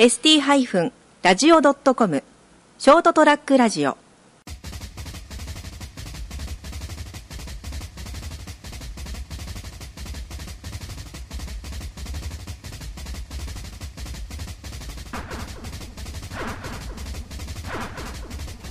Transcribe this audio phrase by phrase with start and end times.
[0.00, 2.24] ST-radio.com
[2.78, 3.98] ショートトラックラジオ。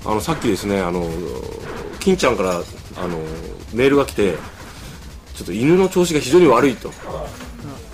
[0.03, 1.07] あのさっきですねあの
[1.99, 2.55] 金ちゃんからあ
[3.07, 3.19] の
[3.71, 4.33] メールが来て
[5.35, 6.91] ちょっと犬の調子が非常に悪いと、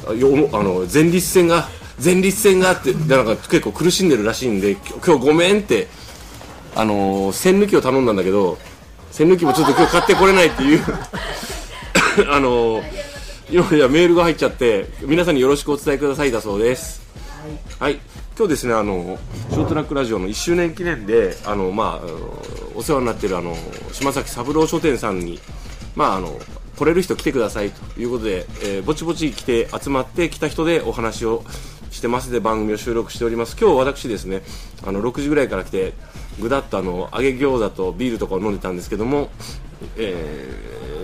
[0.07, 1.67] あの前立腺が
[2.03, 4.71] 前立腺があってなんか結構苦しんでるらしいんで
[5.05, 5.87] 今日ごめんって
[6.75, 8.57] あの栓抜きを頼んだんだけど
[9.11, 10.81] 栓抜きもちょっと今日買ってこれないっていう。
[12.31, 12.81] あの
[13.49, 17.01] 今いやメールが入っちゃって皆さんによろしくお伝えくださいだそうです。
[17.79, 17.99] はい、
[18.37, 19.19] 今日ですねあの
[19.51, 22.07] ショートラックラジオの1周年記念であの、まあ、
[22.73, 23.55] お世話になってるあの
[23.91, 25.39] 島崎三郎書店さんに、
[25.95, 26.39] まあ、あの
[26.75, 31.43] 来れる人来てくださいということで、えーぼちぼち来て集まって来た人でお話を
[31.95, 33.55] してますで番組を収録しております。
[33.59, 34.41] 今日私ですね
[34.85, 35.93] あの6時ぐらいから来て
[36.41, 39.29] ぐだっとあの揚げ餃子とビールとかを飲んでたんですけども、
[39.95, 40.51] え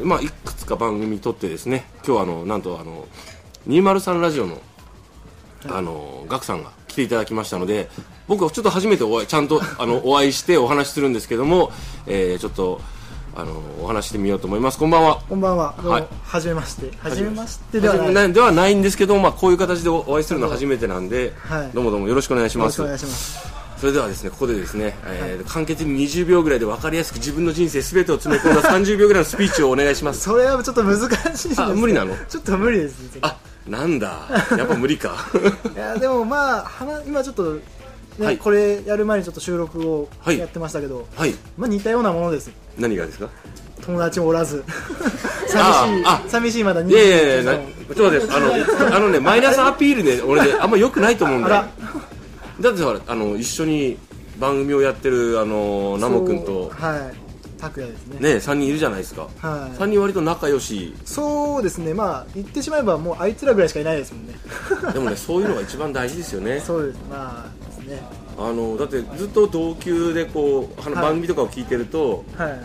[0.02, 3.08] ーまあ、いくつか番組撮ってですね今日あのなんとあの
[3.68, 4.62] 203ラジオの
[5.70, 7.90] あのガクさんが来ていただきましたので
[8.28, 11.72] 僕はちょっと初めてお会いちゃんとあのお会いしてお話しするんですけども、
[12.06, 12.82] えーちょっと
[13.36, 15.74] あのお話してみようと思いますこんばんはこんばんは。
[15.78, 16.92] どうも、はいはじめまして。
[16.98, 18.14] はじめましてではない。
[18.14, 23.52] ないではないんですけど、まあ、こういう形でおお会いするのは初めてなんで、はいどうもどうもよろしくお願いしますよろしくお願いします。
[23.80, 31.00] それではですねここでですね、えー簡潔に20秒ぐらいで分かりやすく自分の人生すべてを詰め込んだ30秒ぐらいのスピーチをお願いしますそれはちょっと難
[31.36, 31.62] しいです。
[31.62, 32.16] あ無理なの？
[32.30, 32.96] ちょっと無理です。
[33.22, 35.16] あなんだやっぱ無理か
[35.74, 37.58] いや、でもまあ、はな今ちょっと、
[38.18, 38.38] ねはい。
[38.38, 40.38] これやる前にちょっと収録をはい。
[40.38, 41.34] やってましたけど、はい。
[41.58, 42.52] まあ似たようなものです。
[42.78, 43.30] 何がですか？
[43.82, 44.64] 友達もおらず。
[45.48, 47.62] 寂しいあ、寂しいまだいやいやいや21なちょ
[47.92, 48.40] っと待ってあ
[48.90, 51.66] のあのねマイナスアピールね俺ね あんま良くないと思うんだよ。
[52.62, 53.98] だってほらあの一緒に
[54.40, 57.32] 番組をやってるあのナモ君とそうはい。
[57.60, 58.20] 拓也ですね。
[58.20, 59.78] ね3人いるじゃないですか、はい。
[59.78, 60.96] 3人割と仲良し。
[61.06, 64.34] そうですね、まあ言ってしまえばもうあいつらぐらいしかいないですもんね。
[64.94, 66.60] でもねそういうのが一番大事ですよね。
[66.66, 68.02] そうです、まあね。
[68.38, 72.60] あのだってずっと同級でこうはい番組とかを聞いてると、はい。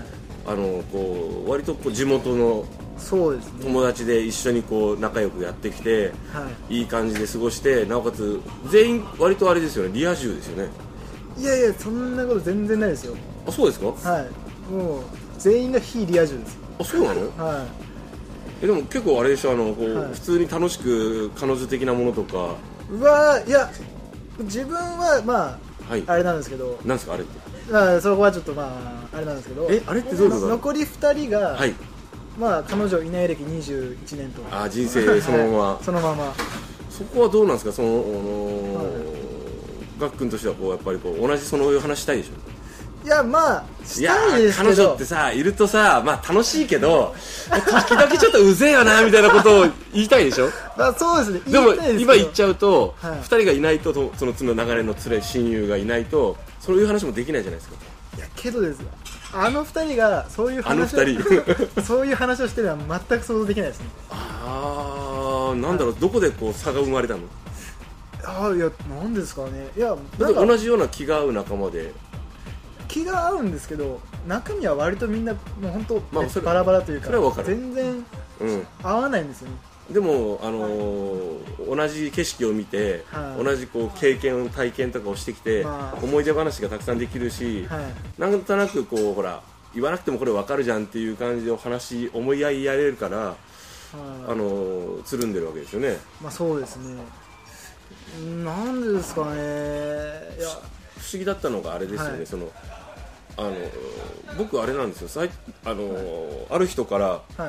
[0.49, 2.65] あのこう割とこう地元の
[2.97, 3.65] そうですね。
[3.65, 6.79] 友達で一緒にこう仲良くやってきてはい。
[6.79, 10.71] いい感じで過ごしてなおかつ全員割とあれですよねリア充ですよね
[11.39, 13.15] いやいや、そんなこと全然ないですよ。
[13.47, 13.89] あそうですか？
[13.89, 14.73] はい。
[14.73, 15.03] もう、
[15.39, 16.59] 全員が非リア充です。
[16.79, 17.21] あそうなの？
[17.37, 17.67] は
[18.63, 22.55] えでも結構あれでしょあのこう、はい普通に楽しく彼女的なものとか
[22.91, 22.95] い。
[22.95, 23.71] うわーいや、
[24.41, 25.59] 自分はま
[25.89, 26.05] あ、はい。
[26.07, 27.73] あれなんですけど、なんですかあれって？
[27.73, 28.65] まあ、そこはちょっとま
[29.13, 30.41] あ、あれなんですけど、えあれってどういうこと？
[30.41, 31.75] なのの残り2人が、はい。
[32.39, 34.43] まあ、彼女いない歴21年と。
[34.51, 35.85] あ人生そのまま、はい。
[35.85, 36.35] そのまま。
[36.91, 37.73] そこはどうなんですか？
[37.73, 38.91] そのあの
[39.99, 42.33] ガックンとしてはこうやっぱりこう同じその話したいでしょ？
[43.06, 44.17] いや、まあ、しいや
[44.56, 47.15] 彼女ってさいるとさまあ楽しいけど
[47.78, 50.49] 時々ちょっとうぜえよなみたいなことを言いたいでしょ？
[50.77, 53.21] まあ、そうですね、でも今言っちゃうと、はい。
[53.21, 57.77] 2人がいないととそのその流れの連れ親友がいないとそういう話もできないじゃないですか。
[58.16, 58.89] いや、けどですよ。
[59.33, 61.81] あの二人がそういう話を2人。
[61.83, 63.87] そういう話をしてるのは全く想像できないですね。
[64.11, 67.21] ああなんだろうどこでこう差が生まれたの？
[68.25, 69.69] ああいやなんですかね。
[69.77, 71.93] いや同じような気が合う仲間で
[72.89, 77.49] 気が合うんですけど中身は割とみんなもう本当、まあそれバラバラというかそれはわかる。
[77.49, 78.05] 全然
[78.41, 78.67] うん。
[78.83, 79.57] 合わないんですよね。
[79.91, 81.37] でも、あのー
[81.77, 83.45] 同じ景色を見て、はい。
[83.45, 88.21] 同じこう経験体験とかをしてきて、まあ思い出話がたくさんできるし、はい。
[88.21, 89.43] なんとなくこうほら
[89.75, 93.37] 言わなくてもこれわかるじゃんっていう感じでお話思い合いやれるから、はい。
[93.95, 95.99] あのーつるんでるわけですよね。
[96.21, 97.01] まあそうですね。
[98.45, 99.37] なんでですかね。
[100.39, 100.49] いや。
[100.97, 102.27] 不思議だったのがあれですよね、はい。
[102.27, 102.51] その
[103.36, 103.54] あの
[104.38, 105.09] 僕あれなんですよ。
[105.09, 105.30] さい
[105.65, 107.48] あの、ある人からは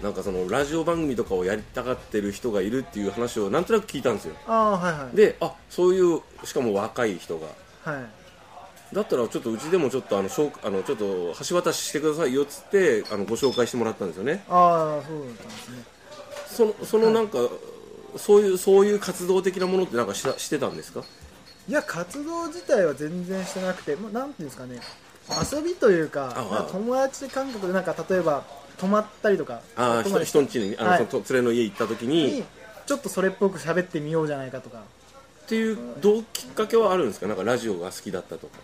[0.00, 0.02] い。
[0.02, 4.34] なんかそのラジオ番組とかをやりたがってる人がいるっていう話をなんとなく聞いたんですよ。
[4.46, 5.16] ああはいはい。
[5.16, 7.46] であそういうしかも若い人が。
[7.92, 8.94] はい。
[8.94, 14.44] だったらちょっとうちでもちょっとあの紹あのちょっと橋渡ししてくださいよっつってあのご紹介してもらったんですよね。
[14.48, 15.82] ああそうだったんですね。
[16.46, 17.38] そのそのなんか、
[18.16, 21.02] そういうそういう活動的なものってなんかししてたんですか？
[21.68, 24.80] いや活動自体は全然してなくて、まあ、なんていうんですかね。
[25.52, 28.42] 遊びというかああまあ友達感覚でなんか例えば
[28.78, 31.06] 泊まったりとかああ人人んちにあの、はい。
[31.10, 32.44] その連れの家行った時にに
[32.86, 34.78] ちょっとそれっぽく喋ってみようじゃないかとか。
[34.78, 37.26] っていうどうきっかけはあるんですか？
[37.26, 38.58] なんかラジオが好きだったとか。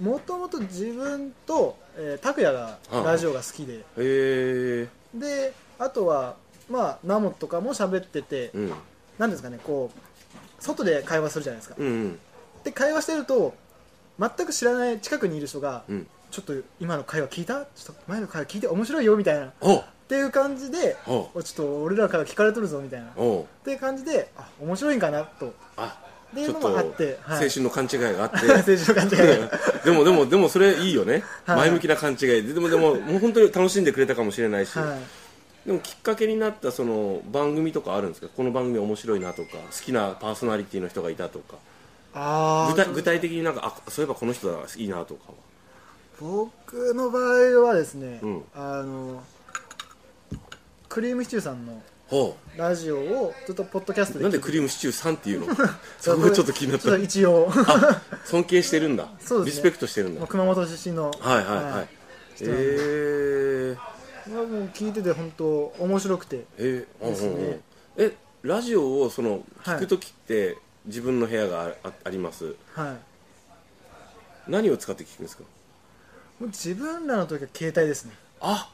[0.00, 3.74] もともと自分と、えー拓也がラジオが好きで。
[3.78, 6.36] へえであとは
[6.70, 8.72] まあナモとかも喋ってて、うん。
[9.18, 9.90] なんですかねこ
[10.60, 12.18] 外で会話するじゃないですか、うんうん
[12.64, 13.54] で会話してると
[14.18, 16.06] 全く知らない近くにいる人が、うん。
[16.30, 17.54] ちょっと今の会話聞いた？
[17.54, 19.46] ちょっと前の会話聞いて面白いよみたいな。
[19.46, 19.52] っ
[20.08, 23.06] ていう感じでちょっと俺らから聞かれとるぞみたいな。
[23.06, 23.12] っ
[23.64, 25.24] ていう感じであ面白いんかな？
[25.24, 25.54] と。
[25.76, 25.98] あ
[26.30, 28.36] っていうのもあって、はい、青春の勘違いがあって。
[28.46, 29.24] の感じが。
[29.82, 31.56] でもでもでもそれいいよね、はい。
[31.60, 32.18] 前向きな勘違い。
[32.18, 34.96] ででもでももう本当に楽しんでくれたかもしれないし、は
[35.64, 35.66] い。
[35.66, 38.28] でもきっかけになったその番組とかあるんですか？
[38.36, 41.56] この番組面白いなとか好きなパーソナリティの人がいたとか
[42.70, 45.34] 具体具体的になんかあそういえばこの人だいいなとかは。
[46.20, 48.44] 僕の場合はですね、うん。
[48.54, 49.22] あの
[50.88, 55.54] クリームシチューさんのほラジオをずっとポッドキャストでうなんでクリームシチューさんっていうの？
[56.00, 56.88] そこがちょっと気になった。
[56.88, 57.50] ちょっと一応。
[57.54, 59.08] あ尊敬してるんだ。
[59.20, 59.56] そうですね。
[59.56, 60.20] リスペクトしてるんだ。
[60.20, 61.10] もう熊本出身の。
[61.20, 61.88] はいはいはい、
[62.34, 63.76] 人なんー、
[64.28, 66.44] まあもう聞いてて本当面白くて。
[66.56, 67.44] えーうんですねうん。
[67.44, 67.62] うん
[67.98, 70.56] えラジオをそのはい聞く時って
[70.88, 72.56] 自分の部屋があああります。
[72.74, 74.50] はい。
[74.50, 75.44] 何を使って聞くんですか？
[76.40, 78.12] もう自分らの時は携帯ですね。
[78.40, 78.70] あ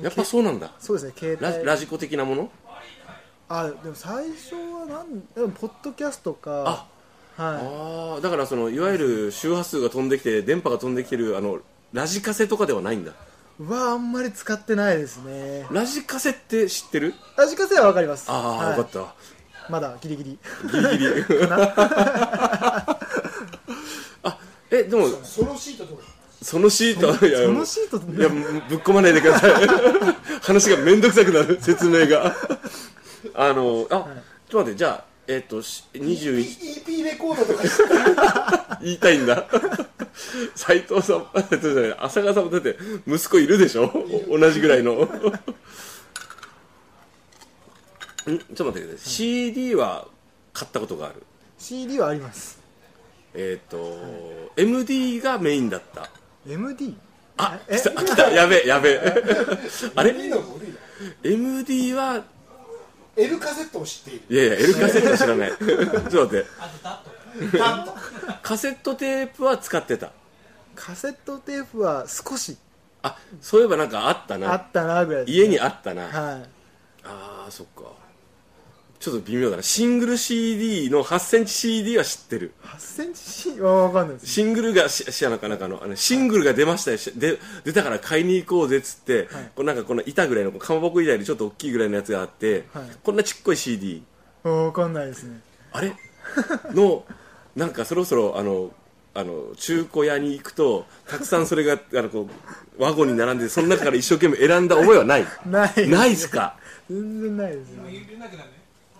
[0.00, 0.70] やっぱそうなんだ。
[0.78, 2.50] そうですね携ラ帯ラジコ的なもの？
[3.48, 6.64] あでも最初はなんでもポッドキャストか。
[6.66, 11.58] あはああだからそのいわゆる周波数が飛んできて電波が飛んできてるあの
[11.92, 13.12] ラジカセとかではないんだ。
[13.12, 13.14] い
[13.62, 15.66] はあんまり使ってないですね。
[15.70, 17.14] ラジカセって知ってる？
[17.36, 18.30] ラジカセはわかります。
[18.30, 18.78] ああ、はい。
[18.78, 19.14] よかった
[19.70, 20.38] まだギリギリ。
[20.70, 21.14] ギリギリ。
[24.22, 24.38] あ
[24.70, 26.02] えでもソロシートとか
[26.42, 27.26] そのシート？
[27.26, 28.28] いやそのシートいや
[28.68, 29.52] ぶっ込まないでください。
[30.42, 31.58] 話がめんどくさくなる。
[31.62, 32.34] 説明が。
[33.34, 33.94] あのあ、
[34.48, 39.46] ちょっと待ってじゃあえっ、とし21 EP レコードとか言いたいんだ。
[40.54, 42.76] 斉藤さんえっとじゃない浅川さんもだって
[43.06, 43.90] 息子いるでしょ？
[44.28, 45.08] 同じぐらいの
[48.30, 49.10] んちょっと待ってください。
[49.10, 50.08] CD は
[50.52, 51.22] 買ったことがある。
[51.58, 52.58] CD はあります。
[53.34, 53.98] えっ、と、
[54.56, 56.08] MD がメインだった。
[56.46, 56.96] MD
[57.36, 58.30] あえ来た来た。
[58.30, 59.24] やべえやべえ。
[59.96, 60.12] あれ？
[60.12, 60.42] いいの
[61.22, 62.22] MD は
[63.16, 64.22] L カセットを知っている。
[64.28, 65.52] いやいや L カセット知らない。
[66.10, 67.58] ちょっと待って。
[67.58, 67.94] なんと
[68.42, 70.12] カセットテープは使ってた。
[70.76, 72.56] カセットテープは少し。
[73.02, 76.04] あそういえばなんかあったあなったなぐらいです、家にあったな。
[76.04, 76.12] はい。
[77.04, 77.82] ああそっか
[79.04, 79.62] ちょっと微妙だな。
[79.62, 82.52] シングル CD の8センチ CD は知ってる。
[82.64, 84.26] 8センチ C は分かんないです。
[84.32, 86.96] シングルがししあのかなんかのあのシングルが出ましたよ。
[86.96, 89.50] しで出たから買いに行こうぜっつって、はい。
[89.54, 92.84] こうなんかこの板ぐらいのかまぼこ板よりちょっと大きいぐらいのやつがあって、はい。
[93.02, 94.02] こんなちっこい CD
[94.42, 95.40] 分かんないですね。
[95.72, 95.92] あれ？
[96.72, 97.04] の
[97.54, 98.70] なんかそろそろあの
[99.12, 102.26] あの中古屋に行くとたくさんそれが あのこ
[102.78, 105.26] うワゴンに並んでその中から一生懸命選んだ覚えはない？
[105.46, 105.88] ない。
[105.88, 106.56] ないっすか？
[106.90, 107.82] 全然ないですね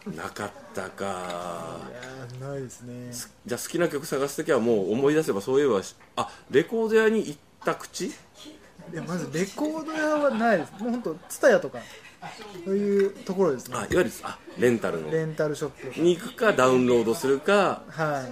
[0.06, 1.04] なかったか。
[1.04, 3.10] いやーないですね。
[3.46, 8.06] じゃあ好きな曲探す時はもう思い出せばそういえばしあレコード屋に行った口？
[8.06, 8.12] い
[8.92, 10.72] やまずレコード屋はないです。
[10.72, 11.78] もう本当ツタヤとか
[12.64, 13.76] そういうところですね。
[13.76, 15.10] あいわゆるあレンタルの。
[15.10, 16.00] レンタルショップ。
[16.00, 18.28] に行くかダウンロードするかは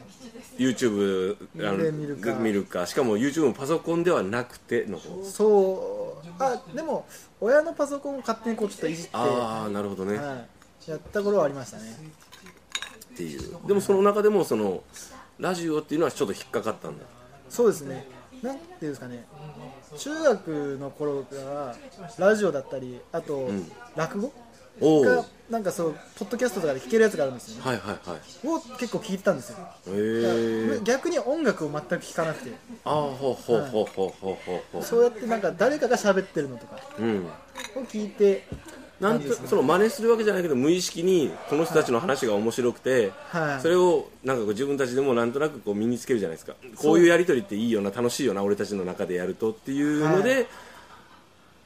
[0.59, 0.63] い。
[0.63, 1.37] YouTube
[1.67, 2.35] あので見るか。
[2.35, 2.87] 見るか。
[2.87, 5.25] しかも YouTube もパソコンではなくての方。
[5.25, 6.29] そう。
[6.39, 7.07] あでも
[7.41, 10.47] 親のパソコンを勝手にこうちょっといじって、ああなるほどね、はい、
[10.87, 11.97] やった頃はありましたね。
[13.15, 13.57] っていう。
[13.67, 14.83] でもその中でもその
[15.39, 17.05] ラジオっていうのはちょっと引っかかったんだ。
[17.49, 18.07] そうですね。
[18.43, 19.25] なんていうんですかね。
[19.97, 21.77] 中学の頃から
[22.19, 23.71] ラジオだったりあと、ん。
[23.95, 24.33] 落語？
[24.81, 27.71] おおがはいなんかそうポッドキャストとかで聞けるやつがあるんですよね。
[27.71, 29.59] はいはいを結構聞いてたんですよ。
[29.89, 32.53] へえ逆に音楽を全く聞かなくて。
[32.85, 34.83] ああほうほうほうほうほうほうほう。
[34.83, 37.27] そうやってなんか誰かが喋ってるのとかうん。
[37.77, 38.47] を聞いて
[39.03, 43.61] なんとその真似するわけじゃないけど無意識にこの人たちの話が面白くて、はい。
[43.61, 46.55] それをなんかこう自分たちでもなんとなくこう身につけるじゃないですか。
[46.77, 50.47] こういうやり取りっていいよな楽しいよな俺たちの中でやるとっていうので、は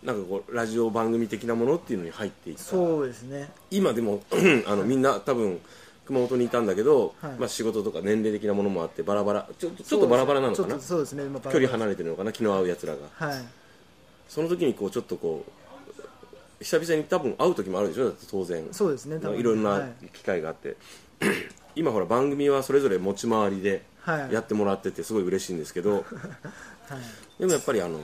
[0.05, 2.63] なんかこうラジオ番組的なものっていうのに入っていった。
[2.63, 3.51] そうですね。
[3.71, 4.23] 今でも
[4.67, 5.61] あのみんな多分
[6.07, 7.33] 熊本にいたんだけど、はい。
[7.39, 10.81] まあ、仕事とか年齢的なものもあってバラバラちょっとちょっとバラバラなのかな？
[10.81, 11.25] そうですね。
[11.25, 12.33] 今距離離れてるのかな？
[12.33, 13.01] 気の合うやつらが。
[13.15, 13.45] はい。
[14.29, 15.51] その時にこうちょっとこう
[16.61, 18.05] 久々に多分会う時もあるでしょ？
[18.07, 18.67] だって当然。
[18.73, 19.93] そうですね多分いろんはない。
[20.13, 20.77] 機会があって、
[21.77, 24.33] 今ほら番組はそれぞれ持ち回りではい。
[24.33, 26.05] やってもらっててすごい嬉しいんですけど、はい。
[27.41, 28.01] でもやっぱりあの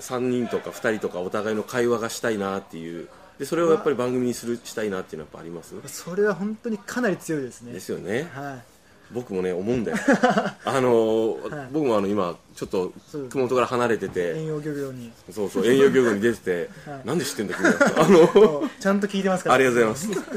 [0.00, 3.08] 3人とか2人とかお互いの会話がしたいなっていう。
[3.38, 5.74] でそれをやっぱり番組にするしたいなっていうのはやっぱあります？
[5.86, 7.72] それは本当にかなり強いですね。
[7.72, 8.28] ですよね。
[8.34, 8.71] はい
[9.12, 9.98] 僕もね思うんだよ。
[10.64, 11.68] あの、はい。
[11.72, 12.92] 僕もあの今ちょっと
[13.30, 14.34] 熊本から離れてて。
[14.36, 15.12] 遠洋漁業に。
[15.30, 17.06] そうそう遠洋漁業に出てて、 はい。
[17.06, 17.74] なんで知ってんだ君は。
[18.02, 19.54] あのちゃんと聞いてますから。
[19.56, 20.32] ありがとうございます。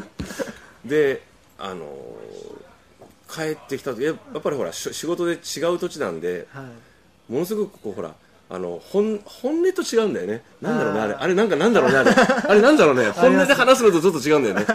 [0.85, 1.21] で
[1.57, 1.85] あの
[3.31, 5.35] 帰ってきた時やっぱりほらし仕事で違
[5.73, 7.31] う土地なんではい。
[7.31, 8.13] ものすごくこうほら
[8.49, 10.43] あの本本音と違うんだよね。
[10.61, 11.13] なんだろうねあれ。
[11.13, 12.11] あれなんかなんだろうねあれ。
[12.11, 13.09] あれなんだろうね。
[13.09, 14.65] 本音で話すのとちょっと違うんだよね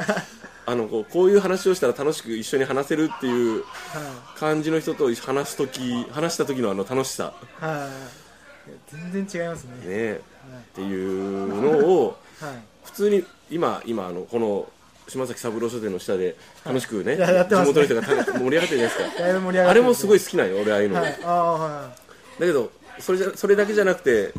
[0.70, 7.34] あのこうこういう話をしたら楽しく一緒に話せるっていうは感じの人と話す時話した時のあの楽しさ。
[7.60, 8.70] いはい。
[9.12, 9.86] 全然違いますね。
[9.86, 10.18] ねっ
[10.74, 12.54] ていうのをはい。
[12.84, 14.68] 普通に今今あのこの
[15.08, 17.74] 島崎三郎書店の下で楽しくね、いややってますね。
[17.74, 19.24] 地元の人がた盛り上がってるじゃないですか。
[19.70, 21.18] あれもすごい好きなんよ俺ああいうの、はい。
[21.20, 21.90] は
[22.38, 24.32] だけどそれじゃそれだけじゃなくて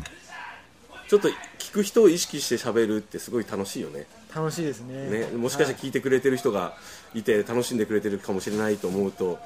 [1.08, 4.00] ちょっと聞く人を意識して喋るってすごい楽しいよね。
[4.00, 5.26] い楽しいですね。
[5.26, 6.74] ねもしかして聞いてくれてる人が
[7.14, 9.38] いて楽しんでくれてるかもしれないと思うと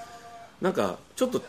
[0.60, 1.42] なんかちょっと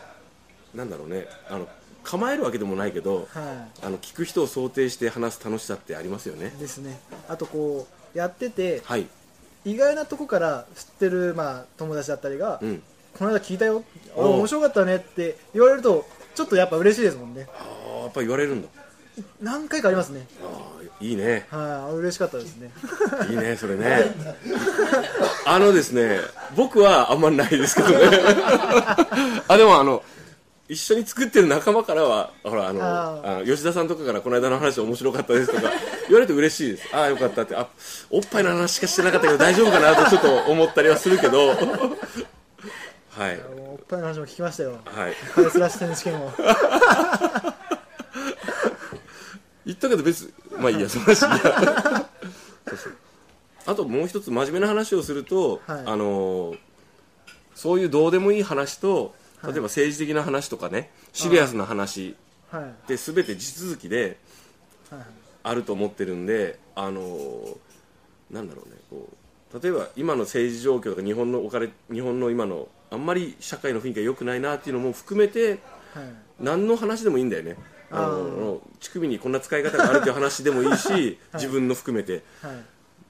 [0.74, 1.26] なんだろうね。
[1.48, 1.68] あの
[2.04, 6.52] 構えるわけでもないけどはい、はあの聞く人を想定して話す楽しさってありますよね。
[6.56, 6.98] い、ですね。
[7.28, 9.06] あとこうやっててはい、
[9.64, 12.82] 意外なとこから知ってる、まあ、友達だったりが、うん、
[13.18, 13.84] この間聞いたよ。
[14.16, 17.46] あ面白かったねって言われるとちょっとやっぱ嬉しいですもんね。
[17.52, 18.68] ああやっぱ言われるんだ。
[19.42, 20.26] 何回かありますね。
[20.42, 21.46] ああいいね。
[21.50, 22.70] はい、嬉しかったですね。
[23.30, 24.14] いいね それね。
[25.46, 26.20] あのですね
[26.56, 27.96] 僕はあんまりないですけどね。
[29.46, 30.02] あでもあの
[30.68, 35.76] 一緒に作ってる仲間からはほらあのあ吉田さんとかからこの間の話面白かったですとか言わ
[36.14, 36.88] れると嬉しいです。
[36.92, 37.54] ああよかったって。
[37.54, 37.68] あ
[38.10, 41.48] おっぱいの話しかしてなかったけど大丈夫かなとちょっと思ったりはするけど。
[41.48, 43.40] はい。
[43.56, 44.78] おっぱいの話も聞きましたよ。
[44.84, 45.14] はい。
[45.34, 46.32] パレスラ選手権を。
[49.64, 52.08] 言ったけど別まあいいやその話いいや
[52.68, 52.96] そうそう。
[53.66, 55.82] あともう一つ真面目な話をすると、はい。
[55.86, 56.58] あのー
[57.54, 62.14] そういうどうでもいい話と例えば政治的な話とかねシリアスな話
[62.52, 62.62] はい。
[62.62, 64.16] って全て地続きで
[64.90, 65.00] はい。
[65.42, 67.56] あると思ってるんであのー
[68.30, 69.08] なんだろうねこ
[69.52, 75.58] う例えば今の政治状況とか日本の置かれ日本の今のあんまり社会の雰囲気が良くないなっていうのも含めてはい。
[76.38, 77.56] 何の話でもいいんだよね
[77.90, 82.22] ああの乳首にこんな使い方があるという話でもいいし、自分の含めて。
[82.42, 82.52] はい。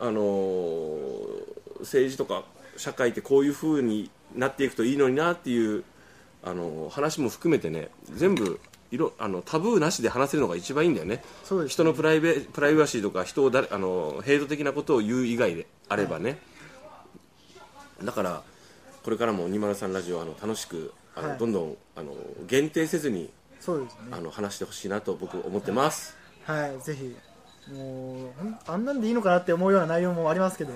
[0.00, 2.44] あのー政治とか
[2.76, 5.84] 社会ってこういう風になっていくといいのになっていう、
[6.42, 11.22] あのー話も含めてね全部色あのタブーなしで話せるのが一番いいんだよね。
[11.44, 16.38] そうです人のプライベプライバシーとか人を誰あのヘイト的なことを言う以外であればね、
[18.02, 18.42] だから
[19.02, 21.38] これからも203ラジオはあの楽しくあの、はい。
[21.38, 22.14] どんどんあの
[22.46, 24.00] 限定せずにそうですね。
[24.12, 26.80] あの話してほしいなと僕思ってます、はい。
[26.80, 27.16] ぜひ
[27.72, 28.30] もう
[28.66, 30.72] あんなんでいいのかなって思うような内容もありますけど。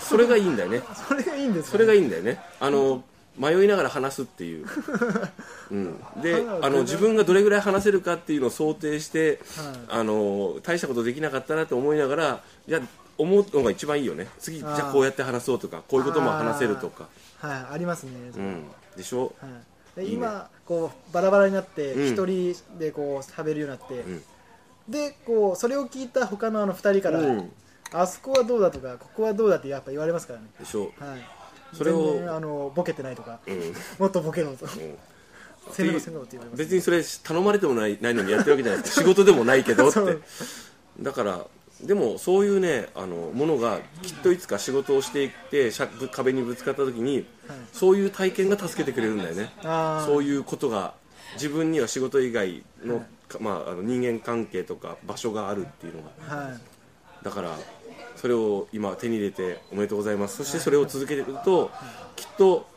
[0.00, 0.82] それがいいんだよね。
[1.08, 2.40] それがいいんですよそれがいいいんだよね。
[2.60, 3.04] あの
[3.38, 4.66] 迷いながら話すっていう、
[5.72, 10.00] うん、であの自分がどれぐらい話せるかっていうのを想定して、はい。
[10.00, 12.80] あの大したことできなかったなと思いながらいや
[13.16, 14.28] 思うのが一番いいよね。
[14.38, 17.08] 次じゃあこうやって話そうとかこういうことも話せるとか、
[17.38, 17.74] はい。
[17.74, 18.64] ありますね、うん、
[18.96, 19.32] でしょ？
[19.40, 19.50] はい、
[19.96, 22.12] で今こうバラバラになってうん。
[22.12, 24.22] 一人でこう喋るようになって、ん。
[24.88, 27.52] でこうそれを聞いた他のあの二人から、うん。
[27.92, 34.66] あそこはどうだとかここはどうだってやっぱ言われますからね、でしょはい、それを全然あのボケてないとかうん、うんもっとボケろと。
[35.70, 40.22] せめろせめろって言われます別にそれ頼まれてもないないのにやってるわけじゃないですか仕事でもないけどってそう
[41.00, 41.46] だから
[41.82, 47.24] でもそういうねあのものがきっといつか仕事をしていってしゃぶ壁にぶつかった時に、はい。
[47.72, 49.50] そういう体験が助けてくれるんだよね。
[50.06, 50.94] そういうことが
[51.34, 56.36] 自分には仕事以外の,、かまあ、あの人間関係とか場所があるっていうのが。
[56.36, 56.60] はい。
[57.24, 57.56] だから
[58.16, 60.36] それを今手に入れておめでとうございます。
[60.36, 61.70] そしてそれを続けていくと
[62.14, 62.68] きっと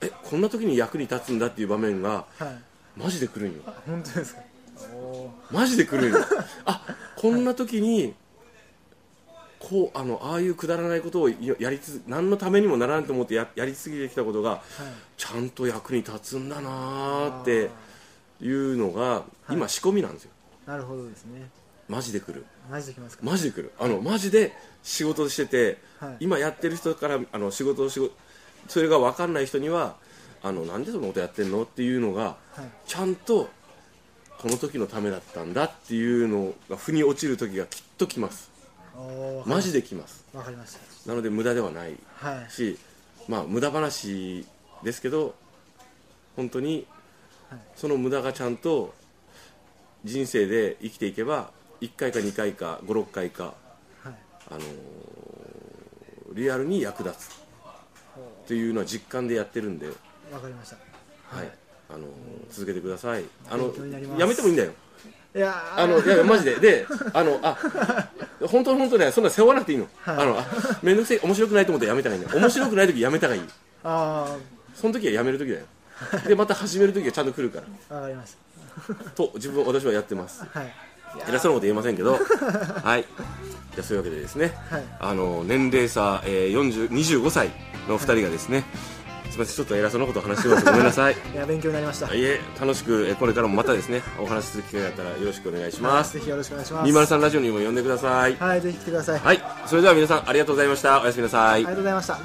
[0.00, 3.00] えこんな時に役に立つんだっていう場面がはい。
[3.00, 3.62] マジで来るんよ。
[3.86, 4.40] 本当ですか？
[5.52, 6.18] マジで来るんよ。
[6.64, 6.82] あ
[7.20, 8.14] こんな時に
[9.58, 14.60] こうあのああいうくだらないことをややりつ何のためにもならんと思ってややり続けてきたことがはい。
[15.16, 17.70] ちゃんと役に立つんだなーって
[18.40, 20.30] いうのが今仕込みなんですよ。
[20.64, 21.50] なるほどですね。
[21.88, 22.44] マジで来る。
[22.70, 23.26] マジできますか？
[23.26, 23.72] マジで来る。
[23.80, 24.52] あのマジで
[24.84, 26.16] 仕事してて、はい。
[26.20, 28.14] 今やってる人からあの仕事を仕事
[28.68, 29.96] それが分かんない人には
[30.40, 31.64] あのなんでそんなことやってんの？
[31.64, 32.62] っていうのがはい。
[32.86, 33.48] ちゃんと
[34.40, 38.50] この時のためだったんだっていうのが腑に落ちる時がきっと来ます。
[39.46, 40.24] マジで来ます。
[40.32, 41.08] わかりました。
[41.08, 42.50] なので無駄ではないはい。
[42.50, 42.78] し
[43.28, 44.46] まあ無駄話
[44.82, 45.34] ですけど
[46.36, 46.86] 本当に
[47.50, 47.58] はい。
[47.76, 48.94] その無駄がちゃんと
[50.04, 53.54] 人生で生きていけば1回か2回か56回か
[54.04, 54.14] はい。
[54.50, 54.64] あのー
[56.34, 57.48] リアルに役立つ。
[58.44, 59.88] っていうのは実感でやってるんで、
[60.32, 60.76] わかりました。
[61.36, 62.02] はいあのー
[62.50, 63.24] 続けてください。
[63.50, 63.72] あの
[64.18, 64.72] やめてもいいんだよ。
[65.36, 66.56] いやーあのいやマジで。
[66.56, 67.56] であのあ
[68.46, 70.16] 本当本当ねそんな背負わなくていいの、はい。
[70.16, 70.46] あのあ
[70.82, 73.42] めんどくせえ面白くないと思ってやめたらいいんだよ面白くない時やめたらいい。
[73.84, 74.36] あ
[74.74, 75.66] その時はやめる時だよ。
[76.26, 77.96] でまた始める時はちゃんと来るから。
[77.96, 78.34] わかりまし
[79.14, 80.46] と自分私はやってます。
[80.52, 80.72] たはい。
[81.28, 82.12] 偉そうなこと言えませんけど。
[82.12, 82.20] はい。
[82.22, 84.82] じゃあそういうわけでですね、はい。
[85.00, 87.50] あの年齢差、えー、40 25歳
[87.88, 88.64] の2人がですね、
[88.97, 88.97] す
[89.38, 90.64] みませんちょっと偉そうなことを話してます。
[90.64, 91.14] ごめんなさい。
[91.32, 92.12] いや勉強になりました。
[92.14, 96.14] いえ楽しくえーこれからもまたですねお話しする機会があったらよろしくお願いします。
[96.14, 96.90] ぜひよろしくお願いします。
[96.92, 98.36] 203ラジオにも呼んでください。
[98.38, 101.00] はいぜひ来てください、はいそれでは皆さんありがとうございました。
[101.00, 101.50] おやすみなさい。
[101.52, 102.14] ありがとうございました。
[102.14, 102.18] あ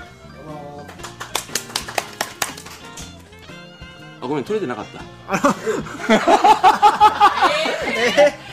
[4.27, 5.01] ごめん取れてなかった。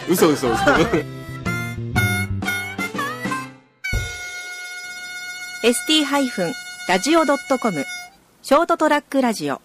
[0.09, 0.57] 嘘嘘 嘘。
[0.57, 1.21] ー。
[5.63, 7.85] ST-radio.com
[8.51, 9.63] ショートトラックラジオ。